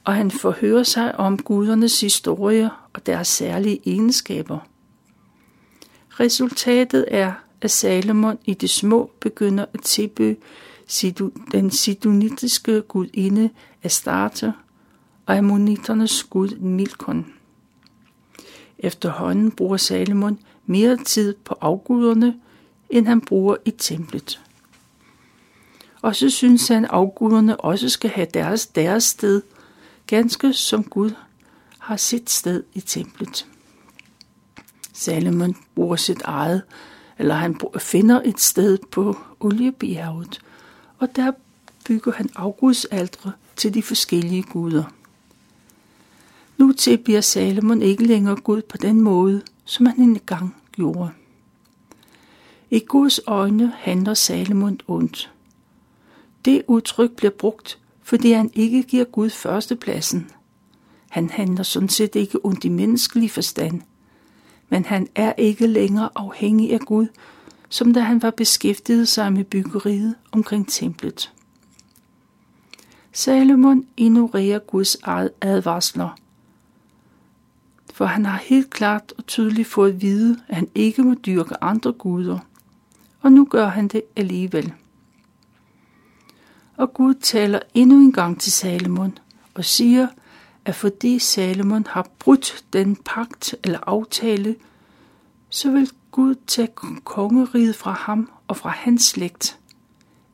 og 0.05 0.15
han 0.15 0.31
forhører 0.31 0.83
sig 0.83 1.19
om 1.19 1.38
gudernes 1.38 2.00
historie 2.00 2.71
og 2.93 3.07
deres 3.07 3.29
særlige 3.29 3.81
egenskaber. 3.87 4.59
Resultatet 6.21 7.05
er, 7.09 7.33
at 7.61 7.71
Salomon 7.71 8.38
i 8.45 8.55
det 8.55 8.71
små 8.71 9.11
begynder 9.21 9.65
at 9.75 9.81
tilbyde 9.83 10.37
den 11.53 11.71
sidonitiske 11.71 12.81
gudinde 12.81 13.50
Astarte 13.83 14.53
og 15.27 15.37
ammoniternes 15.37 16.25
gud 16.25 16.49
Milkon. 16.49 17.27
Efterhånden 18.79 19.50
bruger 19.50 19.77
Salomon 19.77 20.38
mere 20.67 20.97
tid 20.97 21.35
på 21.45 21.55
afguderne, 21.61 22.35
end 22.91 23.07
han 23.07 23.21
bruger 23.21 23.57
i 23.65 23.71
templet. 23.71 24.41
Og 26.02 26.17
så 26.17 26.31
synes 26.31 26.69
han, 26.69 26.85
at 26.85 26.90
afguderne 26.90 27.61
også 27.61 27.88
skal 27.88 28.11
have 28.11 28.26
deres, 28.35 28.67
deres 28.67 29.05
sted, 29.05 29.43
ganske 30.07 30.52
som 30.52 30.85
Gud 30.85 31.11
har 31.78 31.97
sit 31.97 32.31
sted 32.31 32.62
i 32.75 32.81
templet. 32.81 33.47
Salomon 34.93 35.57
bruger 35.75 35.97
sit 35.97 36.23
eget, 36.23 36.62
eller 37.19 37.35
han 37.35 37.61
finder 37.78 38.21
et 38.25 38.40
sted 38.40 38.78
på 38.90 39.17
oliebjerget, 39.40 40.40
og 40.99 41.17
der 41.17 41.33
bygger 41.87 42.12
han 42.12 42.31
afgudsaltre 42.37 43.33
til 43.57 43.75
de 43.75 43.83
forskellige 43.83 44.43
guder. 44.43 44.85
Nu 46.57 46.73
tilbier 46.73 47.21
Salomon 47.21 47.83
ikke 47.83 48.05
længere 48.05 48.37
Gud 48.37 48.62
på 48.62 48.76
den 48.76 49.00
måde, 49.00 49.43
som 49.64 49.87
han 49.87 50.00
engang 50.00 50.57
gjorde. 50.73 51.11
I 52.71 52.78
Guds 52.78 53.21
øjne 53.26 53.73
handler 53.76 54.14
Salomon 54.14 54.81
ondt. 54.88 55.31
Det 56.49 56.62
udtryk 56.67 57.11
bliver 57.11 57.31
brugt, 57.31 57.78
fordi 58.02 58.33
han 58.33 58.50
ikke 58.55 58.83
giver 58.83 59.05
Gud 59.05 59.31
førstepladsen. 59.31 60.31
Han 61.09 61.31
handler 61.31 61.62
sådan 61.62 61.88
set 61.88 62.14
ikke 62.14 62.38
ondt 62.45 62.64
i 62.64 62.69
menneskelig 62.69 63.31
forstand, 63.31 63.81
men 64.69 64.85
han 64.85 65.09
er 65.14 65.33
ikke 65.38 65.67
længere 65.67 66.09
afhængig 66.14 66.73
af 66.73 66.81
Gud, 66.81 67.07
som 67.69 67.95
da 67.95 68.00
han 68.00 68.23
var 68.23 68.31
beskæftiget 68.31 69.09
sig 69.09 69.33
med 69.33 69.45
byggeriet 69.45 70.14
omkring 70.33 70.69
templet. 70.69 71.33
Salomon 73.12 73.87
ignorerer 73.97 74.59
Guds 74.59 74.97
advarsler, 75.40 76.19
for 77.95 78.05
han 78.05 78.26
har 78.26 78.38
helt 78.38 78.71
klart 78.71 79.12
og 79.19 79.26
tydeligt 79.26 79.69
fået 79.69 79.93
at 79.93 80.02
vide, 80.02 80.40
at 80.49 80.57
han 80.57 80.69
ikke 80.75 81.02
må 81.02 81.14
dyrke 81.14 81.64
andre 81.64 81.93
guder, 81.93 82.38
og 83.21 83.33
nu 83.33 83.45
gør 83.45 83.67
han 83.67 83.88
det 83.88 84.02
alligevel. 84.17 84.73
Og 86.78 86.94
Gud 86.94 87.14
taler 87.14 87.61
endnu 87.75 87.97
en 87.97 88.12
gang 88.12 88.40
til 88.40 88.52
Salomon 88.52 89.18
og 89.54 89.64
siger, 89.64 90.08
at 90.64 90.75
fordi 90.75 91.18
Salomon 91.18 91.87
har 91.87 92.08
brudt 92.18 92.64
den 92.73 92.97
pagt 92.97 93.54
eller 93.64 93.78
aftale, 93.87 94.56
så 95.50 95.70
vil 95.70 95.90
Gud 96.11 96.35
tage 96.47 96.68
kongeriget 97.04 97.76
fra 97.76 97.92
ham 97.92 98.30
og 98.49 98.56
fra 98.56 98.70
hans 98.70 99.02
slægt. 99.02 99.58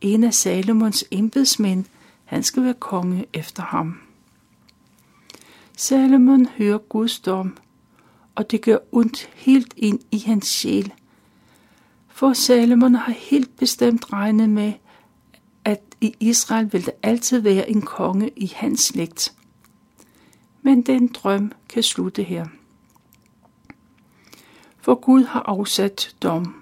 En 0.00 0.24
af 0.24 0.34
Salomons 0.34 1.04
embedsmænd, 1.10 1.84
han 2.24 2.42
skal 2.42 2.64
være 2.64 2.74
konge 2.74 3.26
efter 3.32 3.62
ham. 3.62 3.98
Salomon 5.76 6.46
hører 6.46 6.78
Guds 6.78 7.20
dom, 7.20 7.56
og 8.34 8.50
det 8.50 8.62
gør 8.62 8.78
ondt 8.92 9.28
helt 9.34 9.74
ind 9.76 10.00
i 10.10 10.18
hans 10.18 10.46
sjæl. 10.46 10.92
For 12.08 12.32
Salomon 12.32 12.94
har 12.94 13.12
helt 13.12 13.56
bestemt 13.56 14.12
regnet 14.12 14.48
med, 14.48 14.72
i 16.04 16.16
Israel 16.20 16.72
vil 16.72 16.86
der 16.86 16.92
altid 17.02 17.38
være 17.40 17.70
en 17.70 17.82
konge 17.82 18.30
i 18.36 18.52
hans 18.56 18.80
slægt. 18.80 19.32
Men 20.62 20.82
den 20.82 21.06
drøm 21.06 21.52
kan 21.68 21.82
slutte 21.82 22.22
her. 22.22 22.46
For 24.80 24.94
Gud 24.94 25.24
har 25.24 25.40
afsat 25.40 26.16
dom. 26.22 26.54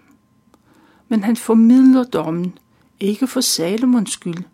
Men 1.09 1.25
han 1.25 1.37
formidler 1.37 2.05
dommen, 2.05 2.59
ikke 3.01 3.27
for 3.27 3.41
Salomons 3.41 4.13
skyld, 4.13 4.45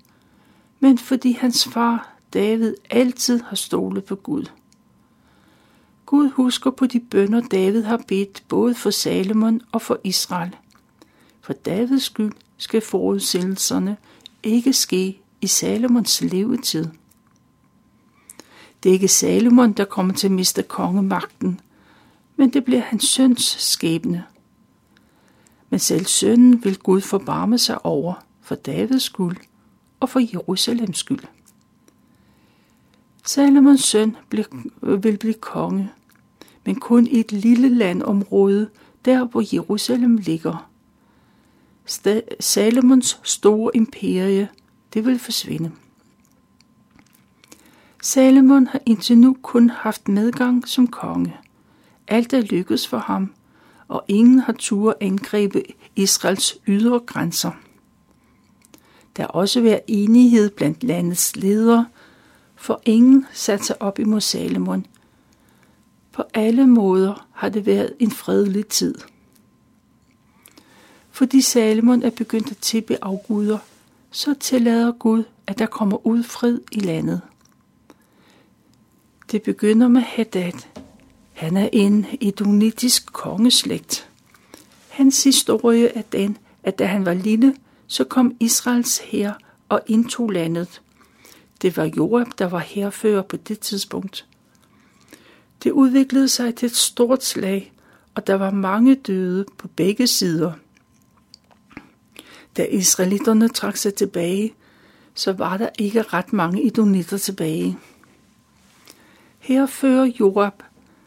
men 0.80 0.98
fordi 0.98 1.32
hans 1.32 1.68
far 1.68 2.14
David 2.34 2.74
altid 2.90 3.40
har 3.42 3.56
stolet 3.56 4.04
på 4.04 4.14
Gud. 4.14 4.44
Gud 6.06 6.30
husker 6.30 6.70
på 6.70 6.86
de 6.86 7.00
bønder, 7.00 7.40
David 7.40 7.82
har 7.82 8.02
bedt 8.08 8.42
både 8.48 8.74
for 8.74 8.90
Salomon 8.90 9.60
og 9.72 9.82
for 9.82 10.00
Israel. 10.04 10.56
For 11.40 11.52
Davids 11.52 12.02
skyld 12.02 12.32
skal 12.56 12.80
forudsættelserne 12.80 13.96
ikke 14.42 14.72
ske 14.72 15.20
i 15.40 15.46
Salomons 15.46 16.20
levetid. 16.20 16.86
Det 18.82 18.88
er 18.88 18.92
ikke 18.92 19.08
Salomon, 19.08 19.72
der 19.72 19.84
kommer 19.84 20.14
til 20.14 20.26
at 20.26 20.32
miste 20.32 20.62
kongemagten, 20.62 21.60
men 22.36 22.52
det 22.52 22.64
bliver 22.64 22.80
hans 22.80 23.04
søns 23.04 23.56
skæbne. 23.58 24.24
Men 25.70 25.80
selv 25.80 26.06
sønnen 26.06 26.64
vil 26.64 26.78
Gud 26.78 27.00
forbarme 27.00 27.58
sig 27.58 27.86
over 27.86 28.14
for 28.42 28.54
Davids 28.54 29.02
skyld 29.02 29.36
og 30.00 30.08
for 30.08 30.20
Jerusalems 30.32 30.98
skyld. 30.98 31.24
Salomons 33.24 33.84
søn 33.84 34.16
vil 34.82 35.18
blive 35.18 35.34
konge, 35.34 35.90
men 36.64 36.80
kun 36.80 37.06
i 37.06 37.20
et 37.20 37.32
lille 37.32 37.68
landområde, 37.68 38.70
der 39.04 39.24
hvor 39.24 39.44
Jerusalem 39.54 40.16
ligger. 40.16 40.70
Salomons 42.40 43.20
store 43.22 43.70
imperie, 43.74 44.48
det 44.94 45.06
vil 45.06 45.18
forsvinde. 45.18 45.72
Salomon 48.02 48.66
har 48.66 48.80
indtil 48.86 49.18
nu 49.18 49.36
kun 49.42 49.70
haft 49.70 50.08
medgang 50.08 50.68
som 50.68 50.86
konge. 50.86 51.36
Alt 52.08 52.32
er 52.32 52.40
lykkedes 52.40 52.88
for 52.88 52.98
ham, 52.98 53.34
og 53.88 54.04
ingen 54.08 54.38
har 54.38 54.52
tur 54.52 54.96
angribe 55.00 55.62
Israels 55.96 56.58
ydre 56.66 57.00
grænser. 57.00 57.50
Der 59.16 59.22
er 59.22 59.28
også 59.28 59.60
været 59.60 59.80
enighed 59.86 60.50
blandt 60.50 60.84
landets 60.84 61.36
ledere, 61.36 61.86
for 62.56 62.80
ingen 62.84 63.26
satte 63.32 63.64
sig 63.64 63.82
op 63.82 63.98
imod 63.98 64.20
Salomon. 64.20 64.86
På 66.12 66.22
alle 66.34 66.66
måder 66.66 67.26
har 67.32 67.48
det 67.48 67.66
været 67.66 67.94
en 67.98 68.10
fredelig 68.10 68.66
tid. 68.66 68.94
Fordi 71.18 71.40
Salomon 71.40 72.02
er 72.02 72.10
begyndt 72.10 72.50
at 72.50 72.56
tippe 72.60 73.04
afguder, 73.04 73.58
så 74.10 74.34
tillader 74.40 74.92
Gud, 74.92 75.24
at 75.46 75.58
der 75.58 75.66
kommer 75.66 76.06
ud 76.06 76.22
fred 76.22 76.58
i 76.72 76.80
landet. 76.80 77.20
Det 79.32 79.42
begynder 79.42 79.88
med 79.88 80.00
Hadad. 80.00 80.52
Han 81.32 81.56
er 81.56 81.68
en 81.72 82.06
edonitisk 82.20 83.12
kongeslægt. 83.12 84.08
Hans 84.88 85.24
historie 85.24 85.88
er 85.88 86.02
den, 86.02 86.38
at 86.62 86.78
da 86.78 86.84
han 86.86 87.06
var 87.06 87.14
lille, 87.14 87.56
så 87.86 88.04
kom 88.04 88.36
Israels 88.40 88.98
hær 88.98 89.32
og 89.68 89.80
indtog 89.86 90.30
landet. 90.30 90.82
Det 91.62 91.76
var 91.76 91.84
Joab, 91.84 92.26
der 92.38 92.46
var 92.46 92.58
herfører 92.58 93.22
på 93.22 93.36
det 93.36 93.60
tidspunkt. 93.60 94.26
Det 95.64 95.70
udviklede 95.70 96.28
sig 96.28 96.54
til 96.54 96.66
et 96.66 96.76
stort 96.76 97.24
slag, 97.24 97.72
og 98.14 98.26
der 98.26 98.34
var 98.34 98.50
mange 98.50 98.94
døde 98.94 99.44
på 99.58 99.68
begge 99.68 100.06
sider. 100.06 100.52
Da 102.58 102.64
israelitterne 102.64 103.48
trak 103.48 103.76
sig 103.76 103.94
tilbage, 103.94 104.54
så 105.14 105.32
var 105.32 105.56
der 105.56 105.68
ikke 105.78 106.02
ret 106.02 106.32
mange 106.32 106.62
idonitter 106.62 107.18
tilbage. 107.18 107.78
Her 109.38 109.66
fører 109.66 110.04
Joab, 110.04 110.62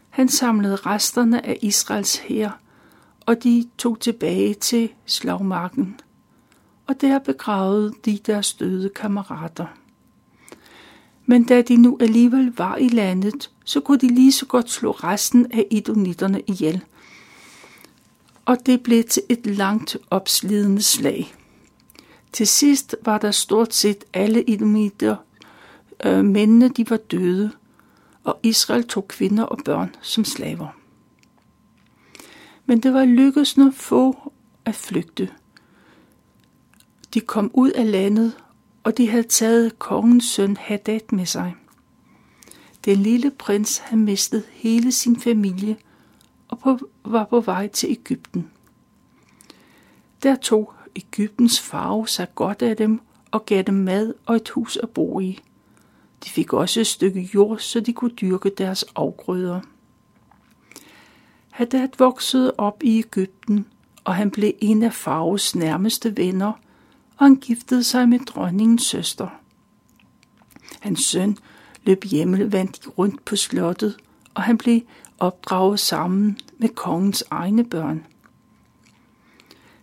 han 0.09 0.29
samlede 0.29 0.75
resterne 0.75 1.45
af 1.45 1.57
Israels 1.61 2.17
hær, 2.17 2.59
og 3.25 3.43
de 3.43 3.67
tog 3.77 3.99
tilbage 3.99 4.53
til 4.53 4.89
slagmarken, 5.05 5.99
og 6.87 7.01
der 7.01 7.19
begravede 7.19 7.93
de 8.05 8.19
deres 8.25 8.53
døde 8.53 8.89
kammerater. 8.89 9.65
Men 11.25 11.43
da 11.43 11.61
de 11.61 11.75
nu 11.75 11.97
alligevel 12.01 12.53
var 12.57 12.75
i 12.75 12.87
landet, 12.87 13.51
så 13.65 13.79
kunne 13.79 13.99
de 13.99 14.07
lige 14.07 14.31
så 14.31 14.45
godt 14.45 14.71
slå 14.71 14.91
resten 14.91 15.51
af 15.51 15.65
idonitterne 15.71 16.41
ihjel. 16.47 16.81
Og 18.45 18.57
det 18.65 18.83
blev 18.83 19.03
til 19.03 19.23
et 19.29 19.45
langt 19.45 19.97
opslidende 20.09 20.81
slag. 20.81 21.33
Til 22.33 22.47
sidst 22.47 22.95
var 23.05 23.17
der 23.17 23.31
stort 23.31 23.73
set 23.73 24.03
alle 24.13 24.43
idonitter, 24.43 25.15
øh, 26.05 26.25
mændene 26.25 26.69
de 26.69 26.89
var 26.89 26.97
døde, 26.97 27.51
og 28.23 28.39
Israel 28.43 28.87
tog 28.87 29.07
kvinder 29.07 29.43
og 29.43 29.59
børn 29.65 29.95
som 30.01 30.25
slaver. 30.25 30.67
Men 32.65 32.79
det 32.79 32.93
var 32.93 33.05
lykkedes 33.05 33.57
nu 33.57 33.71
få 33.71 34.31
at 34.65 34.75
flygte. 34.75 35.29
De 37.13 37.19
kom 37.19 37.51
ud 37.53 37.71
af 37.71 37.91
landet, 37.91 38.37
og 38.83 38.97
de 38.97 39.09
havde 39.09 39.23
taget 39.23 39.79
kongens 39.79 40.25
søn 40.25 40.57
Hadad 40.57 41.11
med 41.11 41.25
sig. 41.25 41.55
Den 42.85 42.97
lille 42.97 43.31
prins 43.31 43.77
havde 43.77 44.01
mistet 44.01 44.43
hele 44.51 44.91
sin 44.91 45.19
familie 45.19 45.77
og 46.47 46.59
på, 46.59 46.79
var 47.05 47.25
på 47.25 47.39
vej 47.39 47.67
til 47.67 47.89
Ægypten. 47.89 48.49
Der 50.23 50.35
tog 50.35 50.73
Ægyptens 50.95 51.59
farve 51.59 52.07
sig 52.07 52.27
godt 52.35 52.61
af 52.61 52.77
dem 52.77 53.01
og 53.31 53.45
gav 53.45 53.63
dem 53.63 53.75
mad 53.75 54.13
og 54.25 54.35
et 54.35 54.49
hus 54.49 54.77
at 54.77 54.89
bo 54.89 55.19
i. 55.19 55.39
De 56.23 56.29
fik 56.29 56.53
også 56.53 56.79
et 56.79 56.87
stykke 56.87 57.29
jord, 57.33 57.59
så 57.59 57.79
de 57.79 57.93
kunne 57.93 58.11
dyrke 58.11 58.49
deres 58.57 58.85
afgrøder. 58.95 59.61
Hadad 61.51 61.89
voksede 61.97 62.53
op 62.57 62.83
i 62.83 62.99
Ægypten, 62.99 63.65
og 64.03 64.15
han 64.15 64.31
blev 64.31 64.51
en 64.59 64.83
af 64.83 64.93
Faros 64.93 65.55
nærmeste 65.55 66.17
venner, 66.17 66.51
og 67.17 67.25
han 67.25 67.35
giftede 67.35 67.83
sig 67.83 68.09
med 68.09 68.19
dronningens 68.19 68.83
søster. 68.83 69.27
Hans 70.79 70.99
søn 70.99 71.37
løb 71.83 72.03
hjemmevandt 72.03 72.87
rundt 72.97 73.25
på 73.25 73.35
slottet, 73.35 73.97
og 74.33 74.43
han 74.43 74.57
blev 74.57 74.81
opdraget 75.19 75.79
sammen 75.79 76.37
med 76.57 76.69
kongens 76.69 77.23
egne 77.29 77.63
børn. 77.63 78.05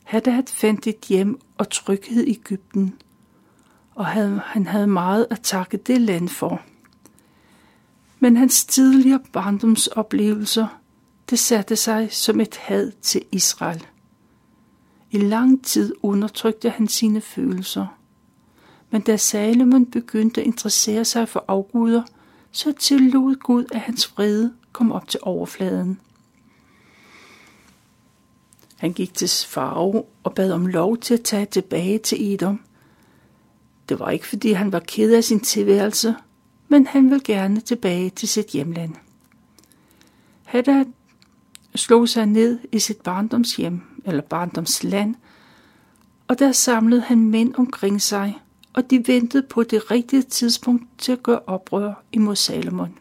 Hadad 0.09 0.43
fandt 0.47 0.87
et 0.87 1.00
hjem 1.09 1.41
og 1.59 1.71
tryghed 1.71 2.25
i 2.25 2.31
Ægypten, 2.31 2.95
og 3.95 4.07
havde, 4.07 4.41
han 4.45 4.67
havde 4.67 4.87
meget 4.87 5.27
at 5.31 5.41
takke 5.41 5.77
det 5.77 6.00
land 6.00 6.29
for. 6.29 6.62
Men 8.19 8.37
hans 8.37 8.65
tidligere 8.65 9.21
barndomsoplevelser, 9.33 10.81
det 11.31 11.38
satte 11.38 11.77
sig 11.77 12.09
som 12.12 12.41
et 12.41 12.57
had 12.57 12.93
til 13.03 13.25
Israel. 13.33 13.87
I 15.11 15.19
lang 15.19 15.65
tid 15.65 15.95
undertrykte 16.03 16.71
han 16.71 16.88
sine 16.88 17.21
følelser. 17.21 17.87
Men 18.91 19.00
da 19.00 19.17
Salomon 19.17 19.87
begyndte 19.87 20.41
at 20.41 20.47
interessere 20.47 21.05
sig 21.05 21.29
for 21.29 21.45
afguder, 21.49 22.03
så 22.53 22.73
tillod 22.73 23.35
Gud, 23.35 23.65
at 23.73 23.81
hans 23.81 24.12
vrede 24.17 24.55
kom 24.73 24.93
op 24.93 25.09
til 25.09 25.21
overfladen. 25.23 26.00
Han 28.78 28.92
gik 28.92 29.14
til 29.14 29.28
farve 29.28 30.04
og 30.23 30.35
bad 30.35 30.52
om 30.52 30.66
lov 30.66 30.97
til 30.99 31.14
at 31.14 31.23
tage 31.23 31.47
tilbage 31.47 31.99
til 31.99 32.32
Edom. 32.35 32.61
Det 33.88 33.99
var 33.99 34.11
ikke 34.11 34.26
fordi 34.26 34.52
han 34.52 34.73
var 34.73 34.80
ked 34.80 35.14
af 35.14 35.25
sin 35.25 35.40
tilværelse, 35.40 36.14
men 36.68 36.87
han 36.87 37.11
ville 37.11 37.25
gerne 37.25 37.61
tilbage 37.61 38.11
til 38.11 38.28
sit 38.28 38.47
hjemland. 38.47 38.94
Hadad 40.44 40.85
slog 41.75 42.08
sig 42.08 42.26
ned 42.26 42.58
i 42.73 42.78
sit 42.78 43.00
barndomshjem, 43.00 43.80
eller 44.04 44.23
barndomsland, 44.23 45.14
og 46.28 46.38
der 46.38 46.52
samlede 46.52 47.00
han 47.00 47.30
mænd 47.30 47.54
omkring 47.54 48.02
sig, 48.02 48.38
og 48.73 48.90
de 48.90 49.04
ventede 49.06 49.47
på 49.50 49.62
det 49.62 49.90
rigtige 49.90 50.23
tidspunkt 50.23 50.85
til 50.99 51.12
at 51.12 51.23
gøre 51.23 51.40
oprør 51.47 52.02
imod 52.12 52.37
Salomon. 52.37 52.99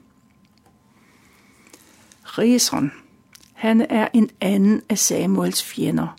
Rison 2.24 2.92
han 3.58 3.82
er 3.82 4.08
en 4.14 4.30
anden 4.42 4.82
af 4.90 4.98
Samuels 4.98 5.64
fjender, 5.64 6.16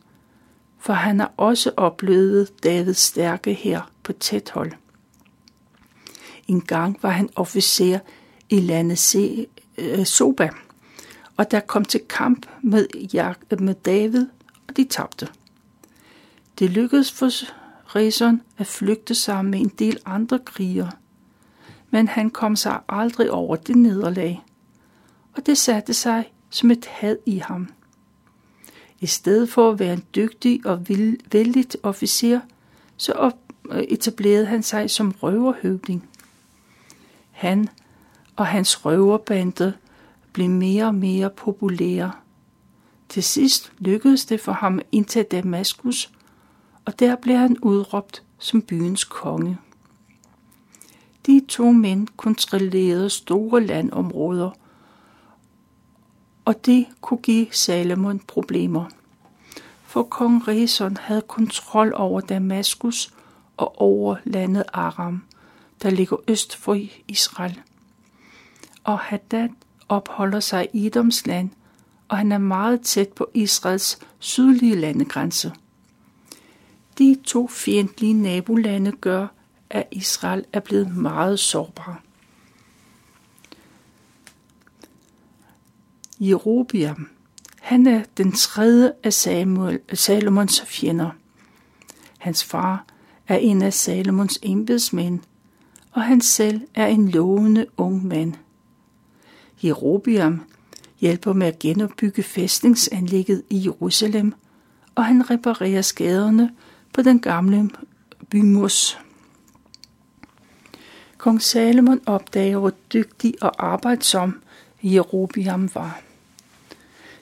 for 0.79 0.93
han 0.93 1.21
har 1.21 1.33
også 1.37 1.73
oplevet 1.77 2.65
Davids 2.65 2.99
stærke 2.99 3.55
her 3.55 3.91
på 4.03 4.13
tæt 4.13 4.51
hold. 4.51 4.73
En 6.49 6.61
gang 6.61 6.99
var 7.03 7.11
han 7.11 7.29
officer 7.37 7.99
i 8.49 8.61
landet 8.61 9.47
øh, 9.79 10.05
Soba, 10.05 10.51
og 11.37 11.51
der 11.51 11.61
kom 11.61 11.85
til 11.85 12.01
kamp 12.09 12.47
med, 12.63 12.87
med 13.61 13.75
David, 13.75 14.27
og 14.69 14.77
de 14.77 14.85
tabte. 14.85 15.29
Det 16.59 16.71
lykkedes 16.71 17.13
for 17.13 17.31
Rezon 17.97 18.43
at 18.57 18.67
flygte 18.67 19.15
sammen 19.15 19.51
med 19.51 19.61
en 19.61 19.73
del 19.79 19.99
andre 20.05 20.39
krigere, 20.39 20.91
men 21.91 22.09
han 22.09 22.31
kom 22.31 22.57
sig 22.57 22.81
aldrig 22.89 23.31
over 23.31 23.57
det 23.57 23.77
nederlag, 23.77 24.43
og 25.37 25.47
det 25.47 25.59
satte 25.59 25.95
sig 25.95 26.33
som 26.51 26.71
et 26.71 26.87
had 26.87 27.17
i 27.27 27.39
ham. 27.39 27.69
I 29.01 29.07
stedet 29.07 29.49
for 29.51 29.71
at 29.71 29.79
være 29.79 29.93
en 29.93 30.05
dygtig 30.15 30.67
og 30.67 30.89
vældig 31.33 31.67
officer, 31.83 32.41
så 32.97 33.33
øh, 33.71 33.83
etablerede 33.83 34.47
han 34.47 34.63
sig 34.63 34.91
som 34.91 35.11
røverhøvding. 35.11 36.09
Han 37.31 37.69
og 38.37 38.47
hans 38.47 38.85
røverbande 38.85 39.73
blev 40.33 40.51
mere 40.51 40.85
og 40.85 40.95
mere 40.95 41.31
populære. 41.31 42.13
Til 43.09 43.23
sidst 43.23 43.73
lykkedes 43.79 44.25
det 44.25 44.41
for 44.41 44.53
ham 44.53 44.79
at 44.79 44.87
indtage 44.93 45.27
Damaskus, 45.31 46.11
og 46.85 46.99
der 46.99 47.17
blev 47.17 47.37
han 47.37 47.57
udråbt 47.63 48.23
som 48.39 48.63
byens 48.63 49.05
konge. 49.05 49.59
De 51.27 51.43
to 51.49 51.73
mænd 51.73 52.09
kontrollerede 52.17 53.11
store 53.11 53.61
landområder, 53.61 54.51
og 56.49 56.67
det 56.67 56.87
kunne 57.01 57.19
give 57.19 57.47
Salomon 57.51 58.19
problemer. 58.19 58.85
For 59.83 60.03
kong 60.03 60.49
Rezon 60.49 60.97
havde 60.97 61.23
kontrol 61.23 61.93
over 61.97 62.21
Damaskus 62.21 63.15
og 63.57 63.81
over 63.81 64.17
landet 64.25 64.65
Aram, 64.73 65.25
der 65.83 65.91
ligger 65.91 66.17
øst 66.29 66.57
for 66.57 66.79
Israel. 67.09 67.61
Og 68.85 68.99
Hadad 68.99 69.49
opholder 69.89 70.41
sig 70.41 70.69
i 70.73 70.87
Edoms 70.87 71.27
land, 71.27 71.51
og 72.09 72.17
han 72.17 72.33
er 72.33 72.39
meget 72.39 72.81
tæt 72.81 73.09
på 73.09 73.31
Israels 73.35 73.99
sydlige 74.19 74.77
landegrænse. 74.77 75.53
De 76.99 77.17
to 77.25 77.49
fjendtlige 77.49 78.15
nabolande 78.15 78.93
gør, 78.93 79.27
at 79.71 79.89
Israel 79.91 80.45
er 80.53 80.61
blevet 80.61 80.97
meget 80.97 81.39
sårbar. 81.39 82.03
Jerobiam, 86.21 87.09
han 87.61 87.87
er 87.87 88.03
den 88.17 88.33
tredje 88.33 88.93
af 89.03 89.13
Samuel, 89.13 89.81
Salomons 89.95 90.63
fjender. 90.67 91.11
Hans 92.19 92.45
far 92.45 92.85
er 93.29 93.37
en 93.37 93.63
af 93.63 93.73
Salomons 93.73 94.39
embedsmænd, 94.43 95.21
og 95.93 96.03
han 96.03 96.21
selv 96.21 96.61
er 96.75 96.87
en 96.87 97.09
lovende 97.09 97.67
ung 97.77 98.07
mand. 98.07 98.35
Jerobiam 99.63 100.41
hjælper 101.01 101.33
med 101.33 101.47
at 101.47 101.59
genopbygge 101.59 102.23
fæstningsanlægget 102.23 103.43
i 103.51 103.65
Jerusalem, 103.65 104.35
og 104.95 105.05
han 105.05 105.31
reparerer 105.31 105.83
skaderne 105.83 106.51
på 106.93 107.03
den 107.03 107.21
gamle 107.21 107.71
bymurs. 108.31 108.99
Kong 111.19 111.43
Salomon 111.43 112.01
opdager, 112.07 112.59
hvor 112.59 112.73
dygtig 112.93 113.35
og 113.41 113.67
arbejdsom 113.67 114.43
Jerobiam 114.83 115.71
var. 115.75 116.08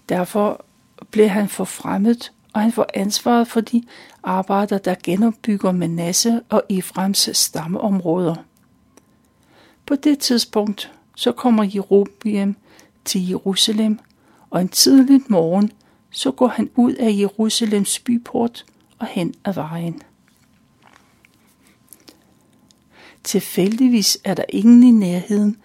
Derfor 0.08 0.64
blev 1.10 1.28
han 1.28 1.48
forfremmet, 1.48 2.32
og 2.52 2.60
han 2.60 2.72
får 2.72 2.86
ansvaret 2.94 3.48
for 3.48 3.60
de 3.60 3.82
arbejder, 4.22 4.78
der 4.78 4.94
genopbygger 5.04 5.72
Manasse 5.72 6.40
og 6.48 6.62
Efraims 6.70 7.30
stammeområder. 7.32 8.34
På 9.86 9.96
det 9.96 10.18
tidspunkt 10.18 10.92
så 11.16 11.32
kommer 11.32 11.64
Jerobiam 11.74 12.56
til 13.04 13.28
Jerusalem, 13.28 13.98
og 14.50 14.60
en 14.60 14.68
tidlig 14.68 15.20
morgen 15.28 15.72
så 16.10 16.30
går 16.30 16.46
han 16.46 16.70
ud 16.74 16.92
af 16.94 17.10
Jerusalems 17.18 17.98
byport 17.98 18.64
og 18.98 19.06
hen 19.06 19.34
ad 19.44 19.54
vejen. 19.54 20.02
Tilfældigvis 23.24 24.18
er 24.24 24.34
der 24.34 24.44
ingen 24.48 24.82
i 24.82 24.90
nærheden, 24.90 25.56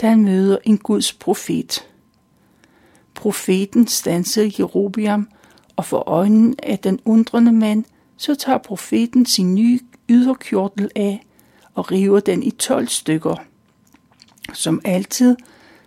da 0.00 0.08
han 0.08 0.24
møder 0.24 0.58
en 0.64 0.78
Guds 0.78 1.12
profet. 1.12 1.88
Profeten 3.18 3.86
stansede 3.86 4.52
Jerobiam, 4.58 5.28
og 5.76 5.84
for 5.84 6.08
øjnene 6.08 6.54
af 6.62 6.78
den 6.78 7.00
undrende 7.04 7.52
mand, 7.52 7.84
så 8.16 8.34
tager 8.34 8.58
profeten 8.58 9.26
sin 9.26 9.54
nye 9.54 9.80
yderkjortel 10.08 10.90
af 10.96 11.26
og 11.74 11.90
river 11.90 12.20
den 12.20 12.42
i 12.42 12.50
12 12.50 12.88
stykker. 12.88 13.36
Som 14.52 14.80
altid, 14.84 15.36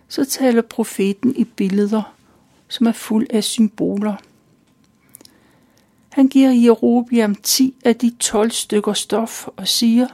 så 0.08 0.24
taler 0.24 0.62
profeten 0.62 1.36
i 1.36 1.44
billeder, 1.44 2.14
som 2.68 2.86
er 2.86 2.92
fuld 2.92 3.26
af 3.30 3.44
symboler. 3.44 4.14
Han 6.08 6.28
giver 6.28 6.50
Jerobiam 6.50 7.34
10 7.34 7.74
af 7.84 7.96
de 7.96 8.10
12 8.18 8.50
stykker 8.50 8.92
stof 8.92 9.48
og 9.56 9.68
siger, 9.68 10.06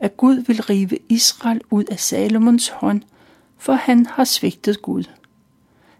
at 0.00 0.16
Gud 0.16 0.36
vil 0.36 0.62
rive 0.62 0.98
Israel 1.08 1.60
ud 1.70 1.84
af 1.84 2.00
Salomons 2.00 2.68
hånd, 2.68 3.02
for 3.58 3.72
han 3.72 4.06
har 4.06 4.24
svigtet 4.24 4.82
Gud. 4.82 5.04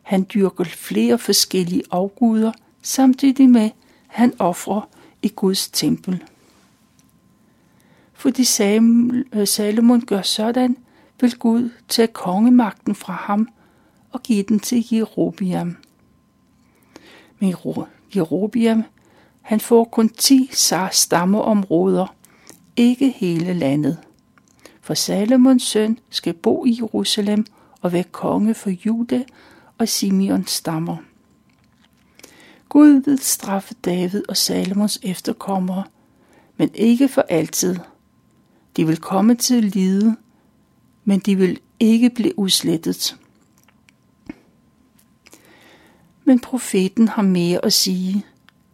Han 0.09 0.27
dyrker 0.35 0.65
flere 0.65 1.19
forskellige 1.19 1.83
afguder, 1.91 2.53
samtidig 2.83 3.51
med, 3.51 3.61
at 3.61 3.73
han 4.07 4.33
offrer 4.39 4.89
i 5.23 5.33
Guds 5.37 5.69
tempel. 5.69 6.25
Fordi 8.13 8.43
øh, 9.33 9.47
Salomon 9.47 10.01
gør 10.07 10.23
sådan, 10.23 10.77
vil 11.21 11.39
Gud 11.39 11.71
tage 11.89 12.07
kongemagten 12.07 12.95
fra 12.95 13.13
ham 13.13 13.49
og 14.11 14.23
give 14.23 14.43
den 14.43 14.61
til 14.61 14.85
Jerobiam. 14.93 15.77
Men 17.39 17.55
Jerobiam, 18.17 18.85
han 19.43 19.61
får 19.61 19.85
kun 19.85 20.09
10 20.09 20.51
stammeområder, 20.93 22.15
ikke 22.77 23.11
hele 23.11 23.55
landet. 23.55 23.99
For 24.81 24.95
Salomons 24.95 25.63
søn 25.63 25.99
skal 26.11 26.35
bo 26.35 26.65
i 26.65 26.79
Jerusalem 26.81 27.47
og 27.81 27.93
være 27.93 28.05
konge 28.05 28.55
for 28.55 28.71
Juda 28.71 29.25
og 29.79 29.89
Simeons 29.89 30.51
stammer. 30.51 30.97
Gud 32.69 33.03
vil 33.05 33.19
straffe 33.19 33.75
David 33.75 34.23
og 34.29 34.37
Salomons 34.37 34.99
efterkommere, 35.03 35.85
men 36.57 36.71
ikke 36.75 37.09
for 37.09 37.23
altid. 37.29 37.77
De 38.77 38.87
vil 38.87 38.97
komme 38.97 39.35
til 39.35 39.55
at 39.55 39.65
lide, 39.65 40.17
men 41.05 41.19
de 41.21 41.37
vil 41.37 41.61
ikke 41.81 42.11
blive 42.11 42.39
udslettet. 42.39 43.17
Men 46.25 46.41
profeten 46.41 47.09
har 47.09 47.23
mere 47.23 47.65
at 47.65 47.73
sige, 47.73 48.25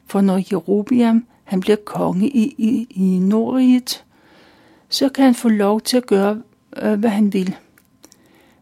for 0.07 0.21
når 0.21 0.43
Jerobiam 0.53 1.27
han 1.45 1.61
bliver 1.61 1.77
konge 1.77 2.29
i, 2.29 2.55
i, 2.59 2.87
i 2.91 3.19
Nordriget, 3.19 4.05
så 4.89 5.09
kan 5.09 5.25
han 5.25 5.35
få 5.35 5.49
lov 5.49 5.81
til 5.81 5.97
at 5.97 6.07
gøre, 6.07 6.43
øh, 6.77 6.99
hvad 6.99 7.11
han 7.11 7.33
vil. 7.33 7.57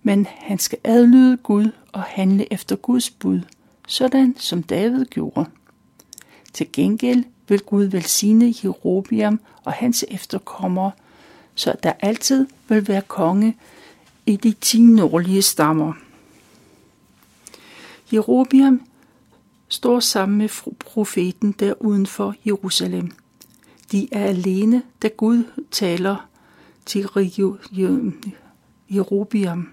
Men 0.03 0.27
han 0.31 0.59
skal 0.59 0.79
adlyde 0.85 1.37
Gud 1.37 1.71
og 1.93 2.03
handle 2.03 2.53
efter 2.53 2.77
Guds 2.77 3.11
bud, 3.11 3.41
sådan 3.89 4.37
som 4.39 4.63
David 4.63 5.05
gjorde. 5.05 5.45
Til 6.53 6.73
gengæld 6.73 7.25
vil 7.49 7.61
Gud 7.61 7.85
velsigne 7.85 8.55
Jerobiam 8.65 9.41
og 9.65 9.73
hans 9.73 10.05
efterkommere, 10.09 10.91
så 11.55 11.75
der 11.83 11.93
altid 12.01 12.47
vil 12.69 12.89
være 12.89 13.03
konge 13.03 13.57
i 14.27 14.37
de 14.37 14.53
ti 14.61 14.81
nordlige 14.81 15.43
stammer. 15.43 15.93
Jerobiam 18.13 18.83
står 19.69 20.01
sammen 20.01 20.39
med 20.39 20.49
profeten 20.79 21.53
der 21.53 21.83
uden 21.83 22.07
for 22.07 22.35
Jerusalem. 22.47 23.11
De 23.93 24.09
er 24.13 24.25
alene, 24.25 24.83
da 25.03 25.09
Gud 25.09 25.45
taler 25.71 26.29
til 26.87 27.09
Jerobiam. 28.91 29.73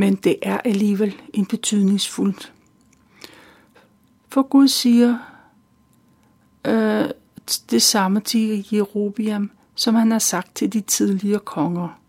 Men 0.00 0.14
det 0.14 0.36
er 0.42 0.60
alligevel 0.64 1.20
en 1.34 1.46
betydningsfuldt. 1.46 2.52
For 4.28 4.42
Gud 4.42 4.68
siger 4.68 5.18
øh, 6.66 7.04
det 7.70 7.82
samme 7.82 8.20
til 8.20 8.66
Jerobiam, 8.72 9.50
som 9.74 9.94
han 9.94 10.10
har 10.10 10.18
sagt 10.18 10.56
til 10.56 10.72
de 10.72 10.80
tidligere 10.80 11.40
konger. 11.40 12.00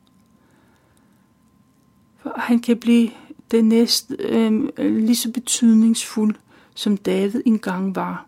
For 2.18 2.34
han 2.38 2.60
kan 2.60 2.78
blive 2.78 3.10
det 3.52 3.66
næste 3.66 4.16
øh, 4.20 4.70
lige 4.78 5.16
så 5.16 5.32
betydningsfuld, 5.32 6.36
som 6.76 6.98
David 6.98 7.42
engang 7.46 7.96
var. 7.96 8.26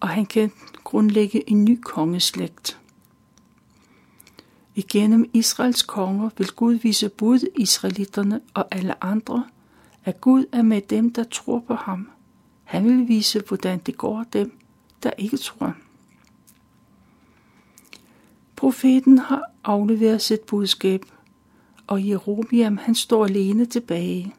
Og 0.00 0.08
han 0.08 0.26
kan 0.26 0.52
grundlægge 0.84 1.50
en 1.50 1.64
ny 1.64 1.80
kongeslægt. 1.82 2.80
Igennem 4.74 5.30
Israels 5.32 5.82
konger 5.82 6.30
vil 6.38 6.50
Gud 6.50 6.74
vise 6.74 7.08
både 7.08 7.48
israelitterne 7.56 8.40
og 8.54 8.68
alle 8.70 9.04
andre, 9.04 9.44
at 10.04 10.20
Gud 10.20 10.44
er 10.52 10.62
med 10.62 10.80
dem, 10.80 11.12
der 11.12 11.24
tror 11.24 11.58
på 11.66 11.74
ham. 11.74 12.08
Han 12.64 12.84
vil 12.84 13.08
vise, 13.08 13.42
hvordan 13.48 13.78
det 13.78 13.96
går 13.96 14.24
dem, 14.32 14.58
der 15.02 15.10
ikke 15.18 15.36
tror. 15.36 15.74
Profeten 18.56 19.18
har 19.18 19.42
afleveret 19.64 20.22
sit 20.22 20.40
budskab, 20.40 21.04
og 21.86 22.08
Jerobiam 22.08 22.76
han 22.76 22.94
står 22.94 23.24
alene 23.24 23.66
tilbage. 23.66 24.34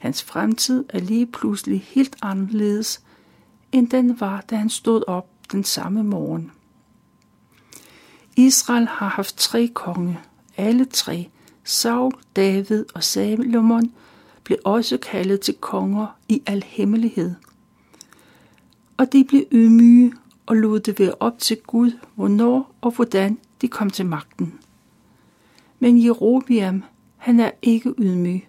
Hans 0.00 0.22
fremtid 0.22 0.84
er 0.88 1.00
lige 1.00 1.26
pludselig 1.26 1.82
helt 1.88 2.16
anderledes, 2.22 3.02
end 3.72 3.88
den 3.88 4.20
var, 4.20 4.40
da 4.40 4.56
han 4.56 4.70
stod 4.70 5.02
op 5.06 5.28
den 5.52 5.64
samme 5.64 6.02
morgen. 6.02 6.52
Israel 8.38 8.86
har 8.86 9.08
haft 9.08 9.36
tre 9.36 9.70
konge. 9.74 10.18
Alle 10.56 10.84
tre, 10.84 11.28
Saul, 11.64 12.12
David 12.36 12.84
og 12.94 13.04
Salomon, 13.04 13.92
blev 14.44 14.58
også 14.64 14.98
kaldet 14.98 15.40
til 15.40 15.54
konger 15.54 16.06
i 16.28 16.42
al 16.46 16.64
hemmelighed. 16.66 17.34
Og 18.96 19.12
de 19.12 19.24
blev 19.24 19.44
ydmyge 19.52 20.12
og 20.46 20.56
lod 20.56 20.80
det 20.80 20.98
være 20.98 21.14
op 21.20 21.38
til 21.38 21.56
Gud, 21.66 21.90
hvornår 22.14 22.74
og 22.80 22.90
hvordan 22.90 23.38
de 23.60 23.68
kom 23.68 23.90
til 23.90 24.06
magten. 24.06 24.58
Men 25.78 26.04
Jerobiam, 26.04 26.84
han 27.16 27.40
er 27.40 27.50
ikke 27.62 27.94
ydmyg. 27.98 28.48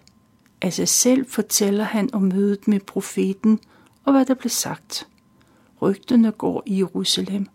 Af 0.62 0.72
sig 0.72 0.88
selv 0.88 1.26
fortæller 1.30 1.84
han 1.84 2.14
om 2.14 2.22
mødet 2.22 2.68
med 2.68 2.80
profeten 2.80 3.60
og 4.04 4.12
hvad 4.12 4.24
der 4.24 4.34
blev 4.34 4.50
sagt. 4.50 5.08
Rygterne 5.82 6.32
går 6.32 6.62
i 6.66 6.78
Jerusalem, 6.78 7.46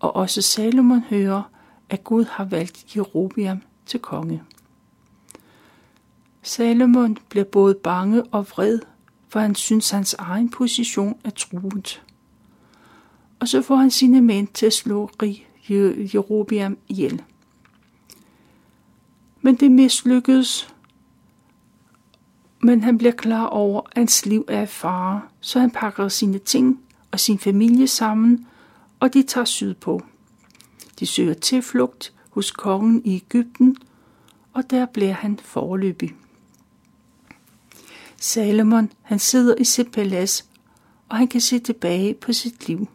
og 0.00 0.16
også 0.16 0.42
Salomon 0.42 1.00
hører, 1.00 1.51
at 1.92 2.04
Gud 2.04 2.24
har 2.24 2.44
valgt 2.44 2.96
Jerobiam 2.96 3.62
til 3.86 4.00
konge. 4.00 4.42
Salomon 6.42 7.18
bliver 7.28 7.44
både 7.44 7.74
bange 7.74 8.22
og 8.22 8.46
vred, 8.50 8.78
for 9.28 9.40
han 9.40 9.54
synes, 9.54 9.90
hans 9.90 10.14
egen 10.14 10.50
position 10.50 11.20
er 11.24 11.30
truet. 11.30 12.02
Og 13.40 13.48
så 13.48 13.62
får 13.62 13.76
han 13.76 13.90
sine 13.90 14.20
mænd 14.20 14.48
til 14.48 14.66
at 14.66 14.72
slå 14.72 15.10
Jerobiam 16.14 16.78
ihjel. 16.88 17.22
Men 19.42 19.54
det 19.54 19.72
mislykkedes, 19.72 20.74
men 22.62 22.84
han 22.84 22.98
bliver 22.98 23.12
klar 23.12 23.46
over, 23.46 23.80
at 23.80 23.92
hans 23.96 24.26
liv 24.26 24.44
er 24.48 24.62
i 24.62 24.66
fare, 24.66 25.22
så 25.40 25.60
han 25.60 25.70
pakker 25.70 26.08
sine 26.08 26.38
ting 26.38 26.80
og 27.10 27.20
sin 27.20 27.38
familie 27.38 27.86
sammen, 27.86 28.46
og 29.00 29.14
de 29.14 29.22
tager 29.22 29.44
sydpå. 29.44 30.02
De 31.02 31.06
søger 31.06 31.34
tilflugt 31.34 32.12
hos 32.30 32.50
kongen 32.50 33.02
i 33.04 33.14
Ægypten, 33.14 33.76
og 34.52 34.70
der 34.70 34.86
bliver 34.86 35.12
han 35.12 35.38
forløbig. 35.42 36.14
Salomon, 38.16 38.92
han 39.02 39.18
sidder 39.18 39.54
i 39.58 39.64
sit 39.64 39.92
palads, 39.92 40.48
og 41.08 41.16
han 41.16 41.28
kan 41.28 41.40
se 41.40 41.58
tilbage 41.58 42.14
på 42.14 42.32
sit 42.32 42.68
liv. 42.68 42.88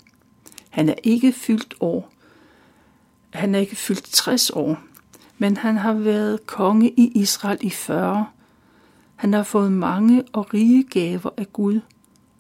Han 0.70 0.90
er 0.90 0.94
ikke 1.04 1.32
fyldt 1.32 1.76
år. 1.80 2.14
Han 3.30 3.56
er 3.56 3.60
ikke 3.60 3.76
fyldt 3.76 4.04
60 4.04 4.50
år, 4.50 4.80
men 5.38 5.58
han 5.58 5.78
har 5.78 5.94
været 5.94 6.46
konge 6.46 6.90
i 6.90 7.12
Israel 7.16 7.58
i 7.62 7.70
40. 7.70 8.28
Han 9.16 9.34
har 9.34 9.44
fået 9.44 9.72
mange 9.72 10.24
og 10.34 10.54
rige 10.54 10.84
gaver 10.84 11.30
af 11.38 11.54
Gud, 11.54 11.80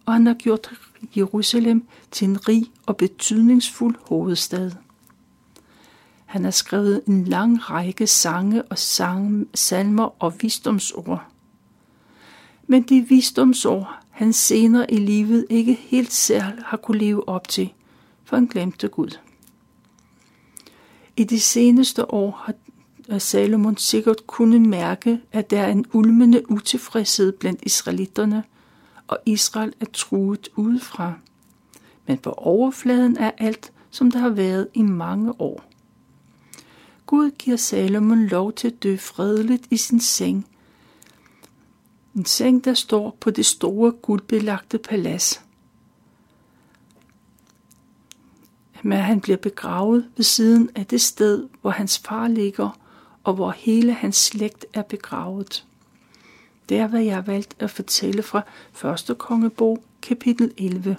og 0.06 0.14
han 0.14 0.28
har 0.28 0.34
gjort 0.34 0.72
Jerusalem 1.18 1.88
til 2.12 2.28
en 2.28 2.48
rig 2.48 2.72
og 2.86 2.98
betydningsfuld 2.98 3.96
hovedstad. 4.02 4.72
Han 6.28 6.44
har 6.44 6.52
skrevet 6.52 7.02
en 7.08 7.24
lang 7.24 7.70
række 7.70 8.08
sange 8.08 8.64
og 8.64 8.78
sang, 8.78 9.48
salmer 9.54 10.24
og 10.24 10.34
visdomsord. 10.42 11.24
Men 12.68 12.84
de 12.84 13.02
visdomsord, 13.02 14.00
han 14.10 14.34
senere 14.34 14.92
i 14.92 14.98
livet 14.98 15.46
ikke 15.50 15.74
helt 15.74 16.14
selv 16.14 16.64
har 16.66 16.78
kunne 16.78 16.98
leve 16.98 17.30
op 17.30 17.48
til, 17.48 17.74
for 18.24 18.36
han 18.36 18.46
glemte 18.46 18.88
Gud. 18.88 19.18
I 21.18 21.24
de 21.24 21.40
seneste 21.40 22.14
år 22.14 22.44
har 22.46 22.54
Salomon 23.20 23.78
sikkert 23.78 24.28
kunne 24.28 24.60
mærke, 24.60 25.20
at 25.32 25.50
der 25.50 25.60
er 25.60 25.72
en 25.72 25.86
ulmende 25.94 26.52
utilfredshed 26.52 27.32
blandt 27.32 27.60
israelitterne, 27.64 28.44
og 29.08 29.18
Israel 29.26 29.74
er 29.80 29.86
truet 29.94 30.50
udefra. 30.56 31.14
Men 32.08 32.18
på 32.18 32.32
overfladen 32.32 33.18
er 33.18 33.32
alt, 33.38 33.72
som 33.92 34.12
der 34.12 34.20
har 34.20 34.30
været 34.30 34.68
i 34.74 34.82
mange 34.82 35.42
år. 35.42 35.67
Gud 37.08 37.32
giver 37.32 37.58
Salomon 37.58 38.26
lov 38.26 38.54
til 38.54 38.68
at 38.68 38.84
dø 38.84 38.98
fredeligt 38.98 39.68
i 39.70 39.78
sin 39.78 40.00
seng. 40.00 40.48
En 42.16 42.26
seng, 42.26 42.66
der 42.66 42.74
står 42.74 43.18
på 43.20 43.30
det 43.32 43.46
store 43.46 43.92
guldbelagte 43.92 44.78
palads. 44.78 45.42
Men 48.84 48.98
han 48.98 49.22
bliver 49.22 49.38
begravet 49.38 50.10
ved 50.16 50.24
siden 50.24 50.70
af 50.76 50.86
det 50.86 51.02
sted, 51.02 51.48
hvor 51.62 51.70
hans 51.70 52.00
far 52.00 52.28
ligger, 52.28 52.80
og 53.24 53.34
hvor 53.34 53.52
hele 53.52 53.94
hans 53.94 54.16
slægt 54.16 54.66
er 54.74 54.82
begravet. 54.82 55.66
Det 56.70 56.78
er, 56.78 56.88
hvad 56.88 57.02
jeg 57.02 57.16
har 57.16 57.22
valgt 57.22 57.56
at 57.60 57.72
fortælle 57.72 58.24
fra 58.24 58.44
1. 59.12 59.18
kongebog, 59.18 59.84
kapitel 60.02 60.52
11. 60.58 60.98